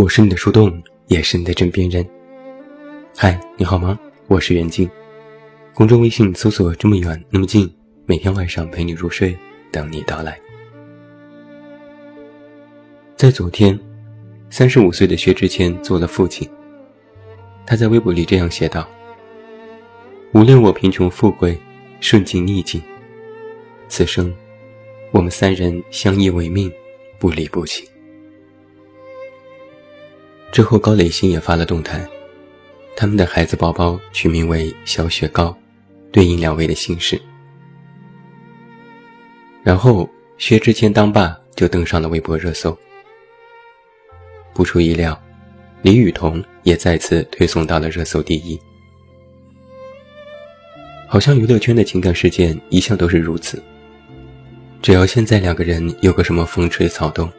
[0.00, 2.02] 我是你的树洞，也是你的枕边人。
[3.14, 4.00] 嗨，你好吗？
[4.28, 4.88] 我是袁静。
[5.74, 7.70] 公众微信搜索“这么远那么近”，
[8.08, 9.36] 每天晚上陪你入睡，
[9.70, 10.40] 等你到来。
[13.14, 13.78] 在昨天，
[14.48, 16.48] 三十五岁的薛之谦做了父亲。
[17.66, 18.88] 他在微博里这样写道
[20.32, 21.60] ：“无论我贫穷富贵，
[22.00, 22.80] 顺境逆境，
[23.86, 24.34] 此生，
[25.10, 26.72] 我们三人相依为命，
[27.18, 27.86] 不离不弃。”
[30.52, 32.04] 之后，高磊鑫也发了动态，
[32.96, 35.56] 他们的孩子宝宝取名为小雪糕，
[36.10, 37.20] 对应两位的姓氏。
[39.62, 42.76] 然后，薛之谦当爸就登上了微博热搜。
[44.52, 45.18] 不出意料，
[45.82, 48.58] 李雨桐也再次推送到了热搜第一。
[51.06, 53.62] 好像娱乐圈的情感事件一向都是如此，
[54.82, 57.30] 只要现在两个人有个什么风吹草动，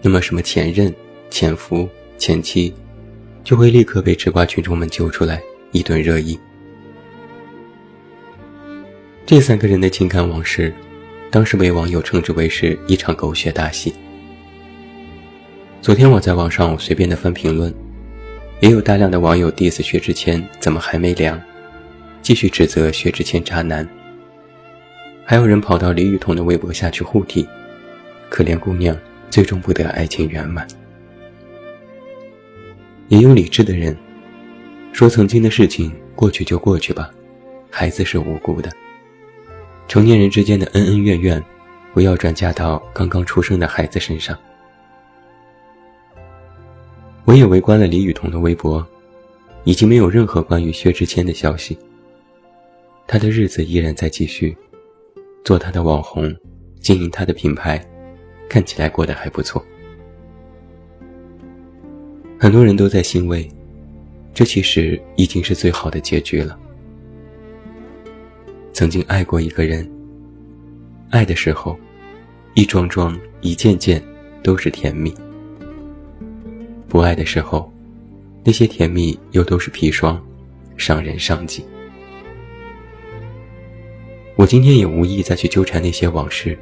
[0.00, 0.94] 那么什么前任、
[1.28, 1.88] 前夫。
[2.20, 2.72] 前妻
[3.42, 6.38] 就会立刻被吃瓜群众们揪出来一顿热议。
[9.24, 10.70] 这三个人的情感往事，
[11.30, 13.94] 当时被网友称之为是一场狗血大戏。
[15.80, 17.74] 昨天我在网上随便的翻评论，
[18.60, 21.40] 也有大量的网友 diss 薛之谦怎么还没凉，
[22.20, 23.88] 继续指责薛之谦渣男。
[25.24, 27.48] 还有人跑到李雨桐的微博下去护体，
[28.28, 28.94] 可怜姑娘
[29.30, 30.68] 最终不得爱情圆满。
[33.10, 33.94] 也有理智的人
[34.92, 37.10] 说：“曾经的事情过去就过去吧，
[37.68, 38.70] 孩子是无辜的。
[39.88, 41.44] 成年人之间的恩恩怨怨，
[41.92, 44.38] 不要转嫁到刚刚出生的孩子身上。”
[47.26, 48.86] 我也围观了李雨桐的微博，
[49.64, 51.76] 已经没有任何关于薛之谦的消息。
[53.08, 54.56] 他的日子依然在继续，
[55.44, 56.32] 做他的网红，
[56.78, 57.84] 经营他的品牌，
[58.48, 59.60] 看起来过得还不错。
[62.42, 63.46] 很多人都在欣慰，
[64.32, 66.58] 这其实已经是最好的结局了。
[68.72, 69.86] 曾经爱过一个人，
[71.10, 71.78] 爱的时候，
[72.54, 74.02] 一桩桩、一件件
[74.42, 75.12] 都是甜蜜；
[76.88, 77.70] 不爱的时候，
[78.42, 80.18] 那些甜蜜又都是砒霜，
[80.78, 81.62] 伤人伤己。
[84.34, 86.58] 我今天也无意再去纠缠那些往事，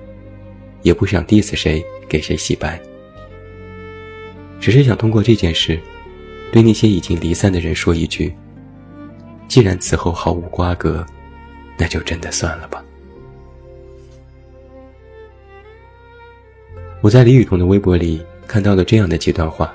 [0.83, 2.83] 也不想 diss 谁，给谁洗白。
[4.61, 5.79] 只是想通过这件事，
[6.51, 8.35] 对那些已经离散的人说一句：
[9.47, 11.05] 既然此后毫无瓜葛，
[11.77, 12.85] 那就真的算了吧。
[17.01, 19.73] 我在李雨桐的微博里看到了这样的几段话。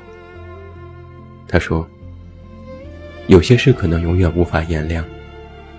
[1.48, 1.88] 他说
[3.28, 5.04] ：“有些事可能永远无法原谅，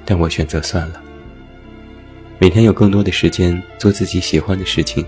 [0.04, 1.02] 但我选择算了。
[2.38, 5.04] 每天有更多的时间做自己喜欢的事情，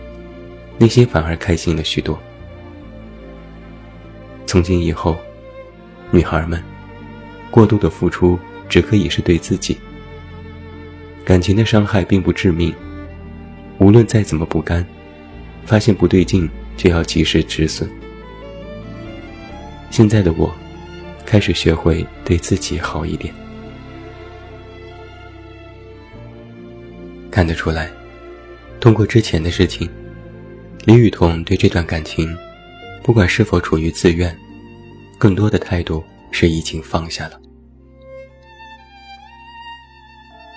[0.77, 2.19] 内心反而开心了许多。”
[4.47, 5.17] 从今以后，
[6.12, 6.62] 女孩们，
[7.51, 9.77] 过度的付出只可以是对自己。
[11.25, 12.73] 感情的伤害并不致命，
[13.79, 14.87] 无论再怎么不甘，
[15.65, 17.91] 发现不对劲就要及时止损。
[19.91, 20.55] 现在的我，
[21.25, 23.35] 开始学会对自己好一点。
[27.33, 27.91] 看得出来，
[28.79, 29.91] 通过之前的事情，
[30.85, 32.33] 李雨桐对这段感情。
[33.06, 34.37] 不管是否出于自愿，
[35.17, 36.03] 更多的态度
[36.33, 37.41] 是已经放下了。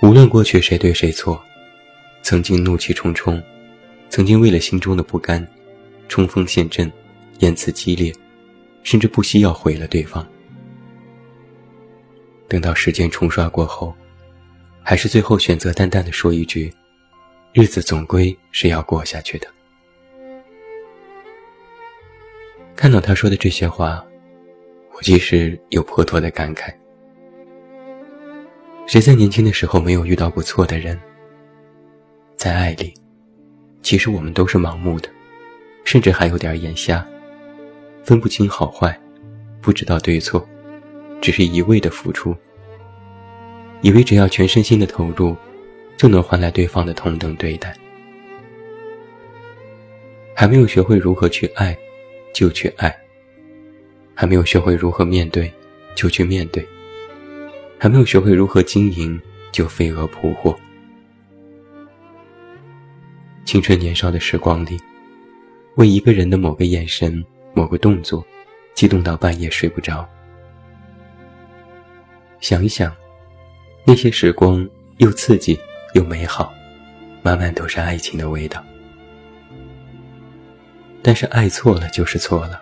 [0.01, 1.39] 无论过去谁对谁错，
[2.23, 3.39] 曾经怒气冲冲，
[4.09, 5.47] 曾经为了心中的不甘，
[6.07, 6.91] 冲锋陷阵，
[7.37, 8.11] 言辞激烈，
[8.81, 10.27] 甚至不惜要毁了对方。
[12.47, 13.93] 等到时间冲刷过后，
[14.81, 16.73] 还是最后选择淡淡的说一句
[17.53, 19.47] ：“日子总归是要过下去的。”
[22.79, 24.01] 看到他说的这些话，
[24.95, 26.73] 我其实有颇多的感慨。
[28.87, 30.97] 谁在年轻的时候没有遇到过错的人？
[32.37, 32.93] 在爱里，
[33.81, 35.09] 其实我们都是盲目的，
[35.83, 37.05] 甚至还有点眼瞎，
[38.01, 38.97] 分不清好坏，
[39.59, 40.47] 不知道对错，
[41.19, 42.33] 只是一味的付出，
[43.81, 45.35] 以为只要全身心的投入，
[45.97, 47.75] 就能换来对方的同等对待。
[50.33, 51.77] 还没有学会如何去爱。
[52.33, 52.95] 就去爱，
[54.15, 55.51] 还没有学会如何面对，
[55.95, 56.63] 就去面对；
[57.77, 59.19] 还没有学会如何经营，
[59.51, 60.57] 就飞蛾扑火。
[63.45, 64.79] 青春年少的时光里，
[65.75, 67.23] 为一个人的某个眼神、
[67.53, 68.25] 某个动作，
[68.75, 70.07] 激动到半夜睡不着。
[72.39, 72.95] 想一想，
[73.85, 74.67] 那些时光
[74.97, 75.59] 又刺激
[75.93, 76.53] 又美好，
[77.21, 78.63] 满满都是爱情的味道。
[81.01, 82.61] 但是爱错了就是错了，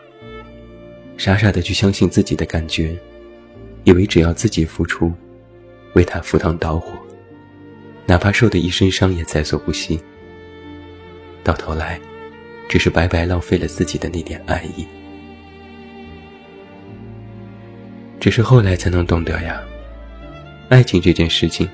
[1.17, 2.97] 傻傻的去相信自己的感觉，
[3.83, 5.11] 以为只要自己付出，
[5.93, 6.93] 为他赴汤蹈火，
[8.05, 9.99] 哪怕受的一身伤也在所不惜。
[11.43, 11.99] 到头来，
[12.69, 14.85] 只是白白浪费了自己的那点爱意。
[18.19, 19.61] 只是后来才能懂得呀，
[20.69, 21.67] 爱情这件事情，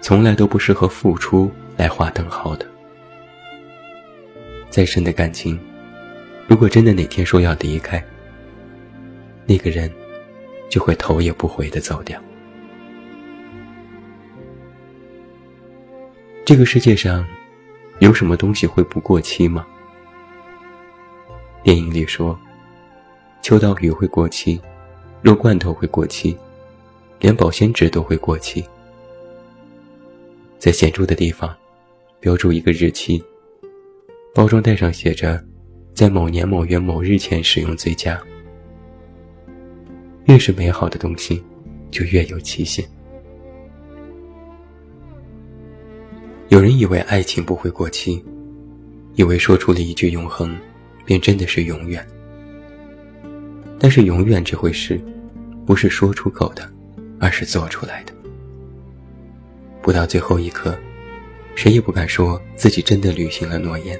[0.00, 2.66] 从来都不是和付出来划等号的。
[4.70, 5.58] 再深的感情，
[6.46, 8.04] 如果真的哪天说要离开，
[9.46, 9.90] 那个人
[10.68, 12.20] 就会头也不回的走掉。
[16.44, 17.26] 这个世界上
[18.00, 19.66] 有什么东西会不过期吗？
[21.62, 22.38] 电影里说，
[23.40, 24.60] 秋刀鱼会过期，
[25.22, 26.36] 肉罐头会过期，
[27.20, 28.62] 连保鲜纸都会过期。
[30.58, 31.56] 在显著的地方
[32.20, 33.24] 标注一个日期，
[34.34, 35.42] 包装袋上写着，
[35.94, 38.20] 在某年某月某日前使用最佳。
[40.24, 41.40] 越是美好的东西，
[41.90, 42.84] 就越有期限。
[46.48, 48.22] 有人以为爱情不会过期，
[49.14, 50.56] 以为说出了一句“永恒”，
[51.06, 52.04] 便真的是永远。
[53.78, 55.00] 但是，永远这回事，
[55.64, 56.68] 不是说出口的，
[57.20, 58.12] 而是做出来的。
[59.80, 60.76] 不到最后一刻，
[61.54, 63.96] 谁也不敢说自己真的履行了诺言。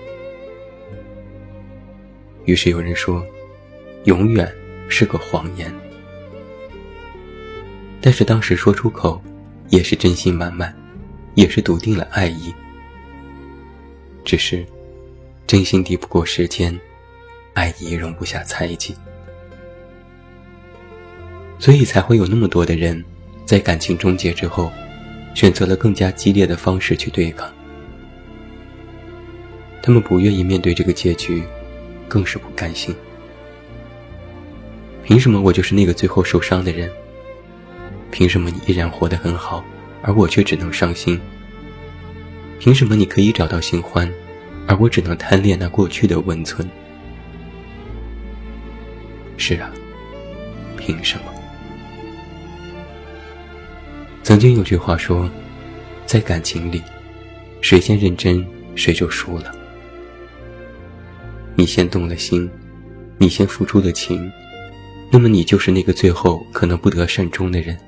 [2.44, 3.24] 于是有人说，
[4.04, 4.50] 永远
[4.88, 5.72] 是个谎言。
[8.00, 9.22] 但是当时说出口，
[9.70, 10.74] 也是真心满满，
[11.34, 12.54] 也是笃定了爱意。
[14.24, 14.64] 只是，
[15.46, 16.78] 真心抵不过时间，
[17.54, 18.94] 爱意容不下猜忌，
[21.58, 23.02] 所以才会有那么多的人，
[23.46, 24.70] 在感情终结之后，
[25.34, 27.50] 选择了更加激烈的方式去对抗。
[29.82, 31.42] 他们不愿意面对这个结局，
[32.14, 32.94] 更是不甘心。
[35.02, 36.88] 凭什么我就是那个最后受伤的人？
[38.12, 39.64] 凭什么你依然活得很好，
[40.00, 41.20] 而我却只能伤心？
[42.60, 44.08] 凭什么你可以找到新欢，
[44.68, 46.70] 而我只能贪恋那过去的温存？
[49.36, 49.68] 是啊，
[50.76, 51.24] 凭什么？
[54.22, 55.28] 曾经有句话说，
[56.06, 56.80] 在感情里，
[57.60, 58.46] 谁先认真，
[58.76, 59.63] 谁就输了。
[61.56, 62.50] 你先动了心，
[63.18, 64.30] 你先付出了情，
[65.10, 67.78] 那么你就是那个最后可能不得善终的人。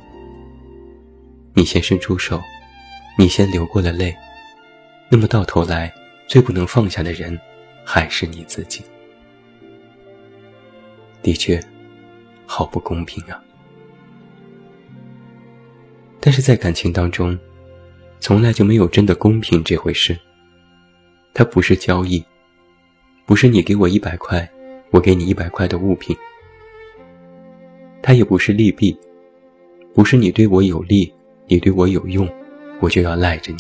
[1.54, 2.40] 你先伸出手，
[3.18, 4.14] 你先流过了泪，
[5.10, 5.92] 那么到头来，
[6.28, 7.38] 最不能放下的人，
[7.84, 8.84] 还是你自己。
[11.22, 11.60] 的确，
[12.46, 13.42] 好不公平啊！
[16.20, 17.36] 但是在感情当中，
[18.20, 20.16] 从来就没有真的公平这回事。
[21.34, 22.24] 它不是交易，
[23.26, 24.48] 不是你给我一百块，
[24.92, 26.16] 我给你一百块的物品。
[28.00, 28.96] 它也不是利弊，
[29.92, 31.12] 不是你对我有利。
[31.48, 32.28] 你对我有用，
[32.80, 33.58] 我就要赖着你。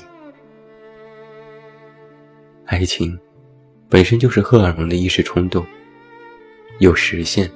[2.64, 3.16] 爱情
[3.88, 5.64] 本身就是荷尔蒙的一时冲动，
[6.80, 7.48] 有实现，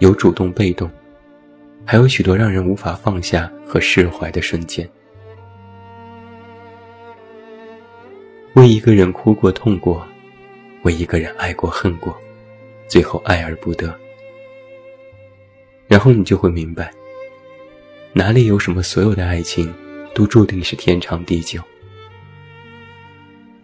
[0.00, 0.90] 有主动被动，
[1.86, 4.86] 还有许多让人无法放下和释怀的瞬间。
[8.52, 10.06] 为一个人哭过痛过，
[10.84, 12.16] 为一个人爱过恨过，
[12.86, 13.94] 最后爱而不得，
[15.88, 16.92] 然后你就会明白。
[18.12, 19.74] 哪里有什么所有的爱情，
[20.14, 21.60] 都注定是天长地久？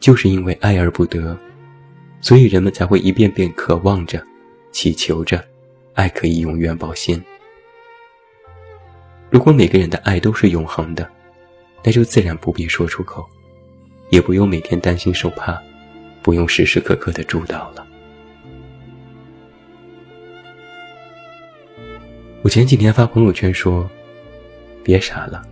[0.01, 1.39] 就是因为爱而不得，
[2.21, 4.21] 所以人们才会一遍遍渴望着、
[4.73, 5.45] 祈求着，
[5.95, 7.23] 爱可以永远保鲜。
[9.29, 11.09] 如果每个人的爱都是永恒的，
[11.85, 13.29] 那就自然不必说出口，
[14.09, 15.63] 也不用每天担心受怕，
[16.23, 17.87] 不用时时刻刻的祝祷了。
[22.43, 23.89] 我前几天发朋友圈说。
[24.83, 25.43] 别傻了，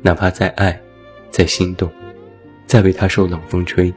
[0.00, 0.80] 哪怕再爱，
[1.28, 1.90] 再心动，
[2.66, 3.92] 再为他受冷风吹，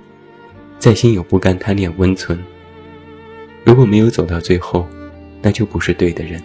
[0.80, 2.38] 再心有不甘贪恋温存，
[3.64, 4.88] 如果没有走到最后，
[5.44, 6.42] 那就不是对的人。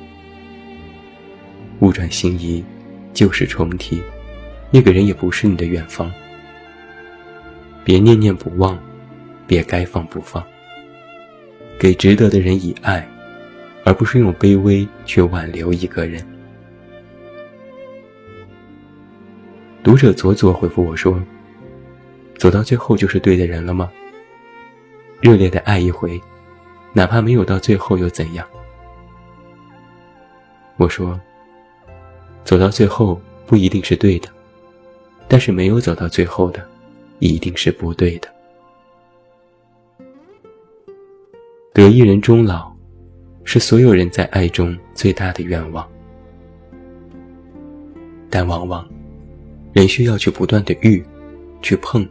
[1.80, 2.62] 物转星移，
[3.14, 4.02] 旧事重提，
[4.70, 6.12] 那个人也不是你的远方。
[7.82, 8.78] 别念念不忘，
[9.46, 10.44] 别该放不放，
[11.78, 13.08] 给值得的人以爱，
[13.84, 16.26] 而不是用卑微去挽留一个人。
[19.82, 21.22] 读者左左回复我说
[22.36, 23.90] ：“走到最后就是对的人了吗？
[25.20, 26.20] 热烈的爱一回，
[26.92, 28.44] 哪怕没有到最后又怎样？”
[30.76, 31.18] 我说
[32.44, 34.28] ：“走到最后不一定是对的，
[35.28, 36.68] 但是没有走到最后的，
[37.20, 38.28] 一定是不对的。
[41.76, 42.74] 得一人终老，
[43.44, 45.86] 是所有人在爱中最大的愿望。
[48.30, 48.88] 但往往，
[49.74, 51.04] 人需要去不断的遇，
[51.60, 52.08] 去碰，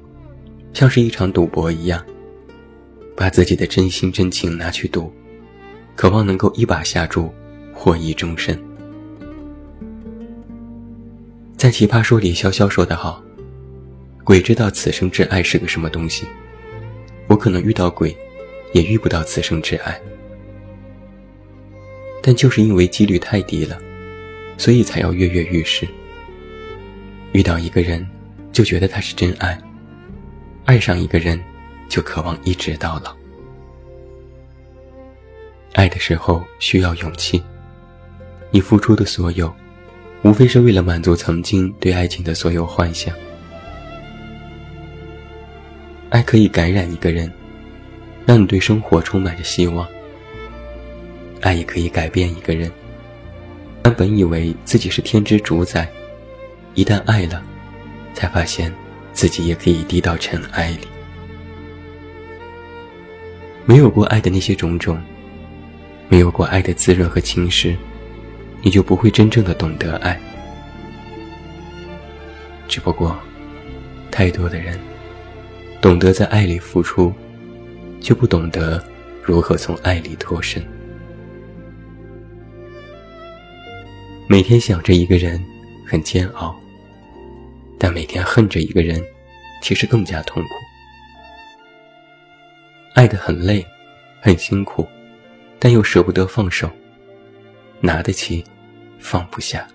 [0.72, 2.00] 像是一场赌博一样，
[3.18, 5.12] 把自己的真心真情拿去赌，
[5.96, 7.34] 渴望能够一把下注，
[7.74, 8.56] 获益终身。
[11.58, 13.20] 在《奇葩说》里，潇潇说得好
[14.24, 16.28] ：“鬼知道此生挚爱是个什么东西，
[17.28, 18.16] 我可能遇到鬼，
[18.76, 19.98] 也遇不到此生挚爱。
[22.22, 23.80] 但就是因为几率太低了，
[24.58, 25.88] 所以才要跃跃欲试。
[27.32, 28.06] 遇到一个人，
[28.52, 29.58] 就觉得他是真爱；
[30.66, 31.42] 爱上一个人，
[31.88, 33.16] 就渴望一直到老。
[35.72, 37.42] 爱的时候需要勇气，
[38.52, 39.50] 你付出的所有。”
[40.24, 43.14] 无非是为了满足曾经对爱情的所有幻想。
[46.10, 47.32] 爱可以感染一个人，
[48.26, 49.88] 让你对生活充满着希望。
[51.42, 52.72] 爱也可以改变一个人，
[53.84, 55.88] 让本以为自己是天之主宰，
[56.74, 57.44] 一旦爱了，
[58.14, 58.74] 才发现
[59.14, 60.88] 自己也可以低到尘埃里。
[63.66, 65.02] 没有过爱的那些种种，
[66.10, 67.76] 没有过爱的滋润和侵蚀。
[68.62, 70.20] 你就不会真正的懂得爱。
[72.68, 73.16] 只不过，
[74.10, 74.80] 太多的人
[75.80, 77.14] 懂得在爱里付出，
[78.06, 78.82] 就不懂得
[79.24, 80.64] 如何从爱里脱身。
[84.28, 85.44] 每天想着一个人
[85.88, 86.56] 很煎熬，
[87.80, 89.04] 但每天恨着一个人，
[89.60, 90.50] 其实更加痛苦。
[92.94, 93.66] 爱的很累，
[94.22, 94.88] 很辛苦，
[95.58, 96.70] 但又舍不得放手，
[97.82, 98.46] 拿得起。
[98.98, 99.68] 放不下，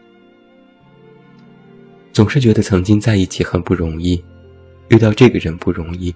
[2.12, 4.20] 总是觉得曾经在一起很不容易，
[4.88, 6.12] 遇到这个人不容易，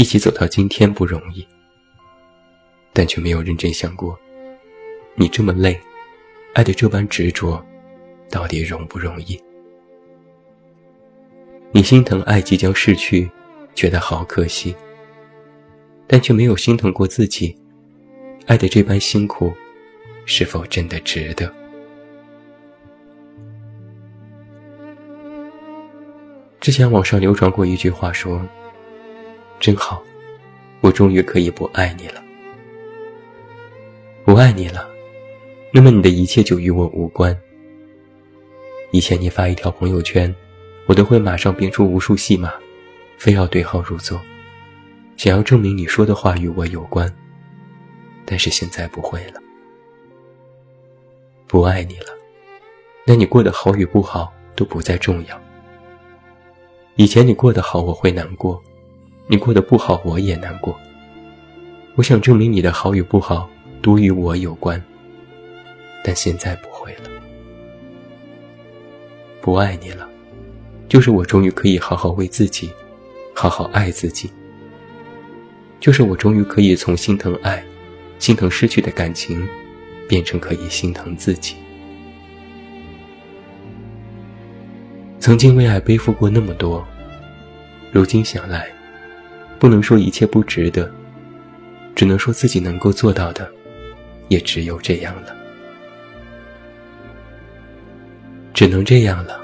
[0.00, 1.46] 一起走到今天不容易。
[2.90, 4.18] 但却没有认真想过，
[5.14, 5.78] 你这么累，
[6.54, 7.62] 爱的这般执着，
[8.30, 9.38] 到底容不容易？
[11.70, 13.30] 你心疼爱即将逝去，
[13.74, 14.74] 觉得好可惜，
[16.06, 17.54] 但却没有心疼过自己，
[18.46, 19.52] 爱的这般辛苦，
[20.24, 21.54] 是否真的值得？
[26.58, 28.42] 之前网上流传过一句话，说
[29.60, 30.02] ：“真好，
[30.80, 32.22] 我终于可以不爱你了。
[34.24, 34.88] 不爱你了，
[35.70, 37.38] 那么你的一切就与我无关。
[38.90, 40.34] 以前你发一条朋友圈，
[40.86, 42.54] 我都会马上编出无数戏码，
[43.18, 44.18] 非要对号入座，
[45.18, 47.14] 想要证明你说的话与我有关。
[48.24, 49.40] 但是现在不会了，
[51.46, 52.06] 不爱你了，
[53.04, 55.38] 那你过得好与不好都不再重要。”
[56.96, 58.60] 以前你过得好，我会难过；
[59.30, 60.76] 你过得不好，我也难过。
[61.94, 63.48] 我想证明你的好与不好
[63.80, 64.82] 都与我有关，
[66.02, 67.02] 但现在不会了。
[69.40, 70.08] 不爱你了，
[70.88, 72.72] 就是我终于可以好好为自己，
[73.32, 74.28] 好好爱自己。
[75.78, 77.64] 就是我终于可以从心疼爱、
[78.18, 79.48] 心疼失去的感情，
[80.08, 81.54] 变成可以心疼自己。
[85.20, 86.84] 曾经为爱背负过那么多，
[87.92, 88.68] 如今想来，
[89.60, 90.90] 不能说一切不值得，
[91.94, 93.48] 只能说自己能够做到的，
[94.28, 95.36] 也只有这样了，
[98.54, 99.38] 只能这样了。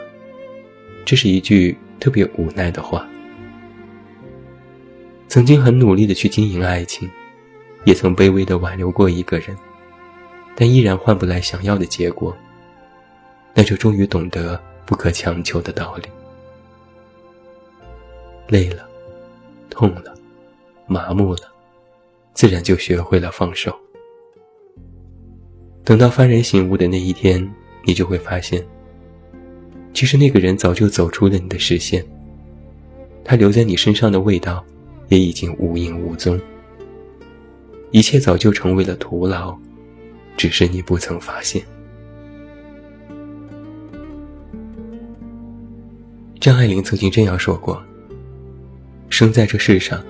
[1.04, 3.06] 这是一句特别无奈的话。
[5.28, 7.08] 曾经很努力的去经营爱情，
[7.84, 9.54] 也曾卑微的挽留过一个人，
[10.56, 12.34] 但依然换不来想要的结果，
[13.54, 14.60] 那就终于懂得。
[14.86, 16.04] 不可强求的道理。
[18.46, 18.88] 累了，
[19.76, 20.14] 痛了，
[20.86, 21.40] 麻木了，
[22.32, 23.78] 自然就学会了放手。
[25.84, 27.46] 等到幡然醒悟的那一天，
[27.84, 28.66] 你就会发现，
[29.92, 32.02] 其实那个人早就走出了你的视线，
[33.22, 34.64] 他留在你身上的味道，
[35.08, 36.40] 也已经无影无踪。
[37.90, 39.54] 一切早就成为了徒劳，
[40.38, 41.62] 只是你不曾发现。
[46.40, 47.84] 张爱玲曾经这样说过
[49.16, 50.04] ：“生在这世上，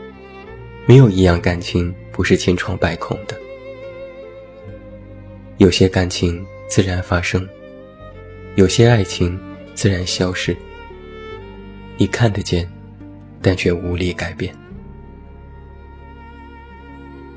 [0.85, 3.41] 没有一样感情不是千疮百孔的。
[5.59, 7.49] 有些感情自然发生，
[8.57, 9.41] 有些爱情
[9.77, 10.57] 自然消失。
[11.97, 12.69] 你看得见，
[13.41, 14.53] 但却无力改变。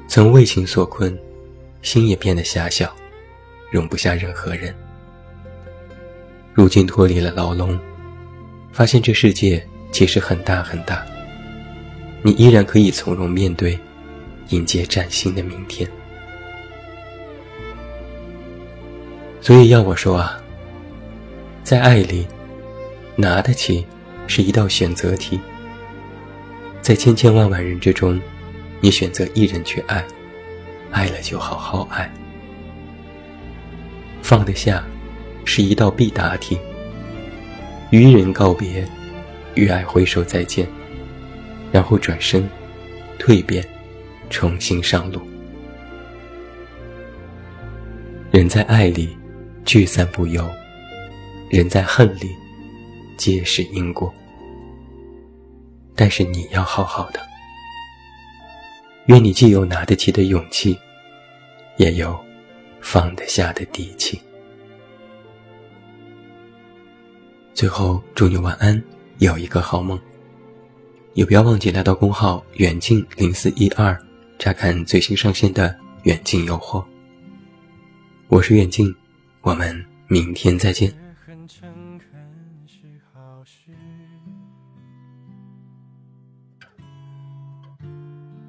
[0.07, 1.15] 曾为情所困，
[1.83, 2.91] 心也变得狭小，
[3.71, 4.73] 容不下任何人。
[6.51, 7.79] 如今脱离了牢笼。”
[8.73, 11.05] 发现这世界其实很大很大，
[12.21, 13.79] 你依然可以从容面对，
[14.49, 15.89] 迎接崭新的明天。
[19.41, 20.37] 所以要我说啊，
[21.63, 22.27] 在爱里，
[23.15, 23.85] 拿得起
[24.27, 25.39] 是一道选择题。
[26.81, 28.19] 在千千万万人之中，
[28.81, 30.03] 你选择一人去爱，
[30.91, 32.11] 爱了就好好爱。
[34.21, 34.83] 放得下，
[35.45, 36.57] 是一道必答题。
[37.91, 38.85] 与人告别，
[39.55, 40.67] 与爱挥手再见，
[41.71, 42.49] 然后转身，
[43.19, 43.63] 蜕变，
[44.29, 45.21] 重新上路。
[48.31, 49.17] 人在爱里，
[49.65, 50.43] 聚散不由；
[51.49, 52.35] 人在恨里，
[53.17, 54.13] 皆是因果。
[55.95, 57.19] 但是你要好好的。
[59.07, 60.77] 愿你既有拿得起的勇气，
[61.77, 62.17] 也有
[62.79, 64.21] 放得下的底气。
[67.53, 68.81] 最后，祝你晚安，
[69.17, 69.99] 有一个好梦。
[71.13, 73.97] 也不要忘记来到公号“远近零四一二”，
[74.39, 76.83] 查看最新上线的远近诱惑。
[78.27, 78.95] 我是远近，
[79.41, 80.93] 我们明天再见。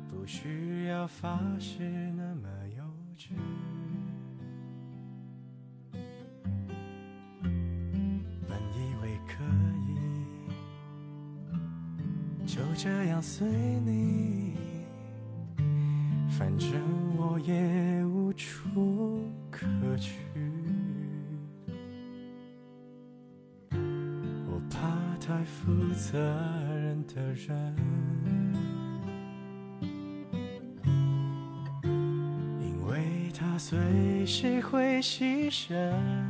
[0.09, 1.79] 不需要发誓
[2.17, 2.85] 那么幼
[3.19, 3.31] 稚。
[12.61, 13.49] 就这样随
[13.87, 14.53] 你，
[16.29, 16.71] 反正
[17.17, 20.13] 我也无处可去。
[23.73, 26.19] 我怕太负责
[26.69, 27.75] 任的人，
[32.61, 36.30] 因为他随时会牺牲。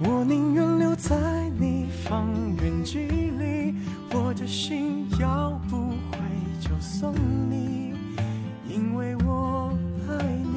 [0.00, 1.14] 我宁愿留在
[1.58, 3.74] 你方圆几里，
[4.12, 6.18] 我的心要不回
[6.60, 7.14] 就送
[7.48, 7.94] 你，
[8.68, 9.72] 因为我
[10.08, 10.53] 爱你，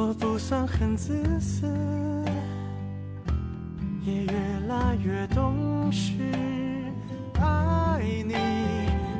[0.00, 1.66] 我不算很自私，
[4.04, 4.32] 也越
[4.68, 6.12] 来越懂事。
[7.34, 8.36] 爱你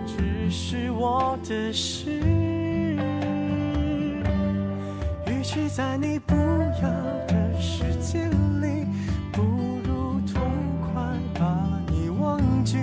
[0.06, 2.22] 只是我的事。
[5.26, 6.88] 与其在你不要
[7.26, 8.28] 的世界
[8.60, 8.86] 里，
[9.32, 9.42] 不
[9.82, 10.40] 如痛
[10.80, 11.02] 快
[11.34, 12.78] 把你忘记。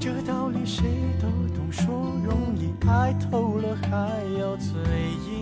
[0.00, 0.82] 这道理谁
[1.22, 3.88] 都懂，说容易，爱透了还
[4.36, 4.74] 要嘴
[5.28, 5.33] 硬。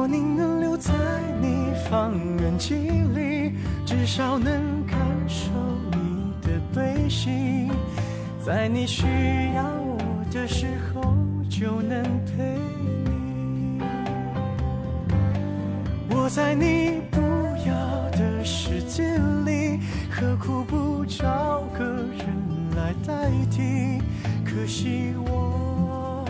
[0.00, 0.92] 我宁愿留在
[1.42, 2.76] 你方圆几
[3.16, 3.52] 里，
[3.84, 5.50] 至少能感受
[5.90, 7.68] 你的悲喜，
[8.46, 9.04] 在你需
[9.56, 9.98] 要我
[10.30, 11.02] 的时候
[11.50, 13.82] 就能陪你。
[16.10, 16.28] 我。
[16.30, 17.20] 在你不
[17.66, 19.02] 要的世界
[19.44, 22.24] 里，何苦不找个人
[22.76, 24.00] 来代替？
[24.44, 26.24] 可惜我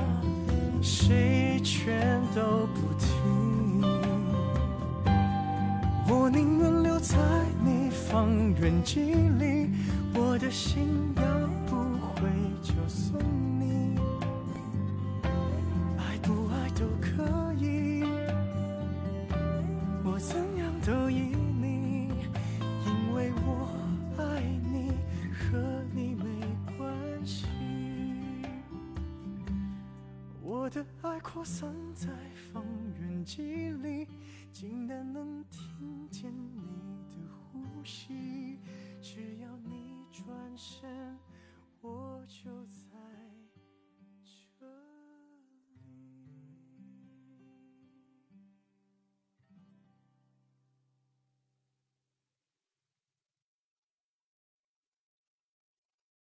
[0.80, 2.87] 谁全都不
[6.10, 7.16] 我宁愿留在
[7.62, 9.68] 你方圆几里，
[10.14, 11.22] 我的心要
[11.66, 12.26] 不回
[12.62, 13.20] 就送
[13.60, 13.98] 你。
[15.98, 16.70] 爱不爱
[20.82, 22.08] 都依你，
[22.86, 23.68] 因为我
[24.16, 24.40] 爱
[24.72, 24.92] 你，
[25.34, 25.58] 和
[25.94, 26.24] 你没
[26.78, 26.88] 关
[27.26, 27.44] 系。
[30.42, 32.08] 我的爱扩散在
[32.50, 32.64] 方
[32.98, 33.42] 圆几